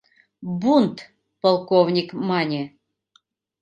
Бунт?!— 0.59 0.97
полковник 1.41 2.09
мане. 2.27 2.63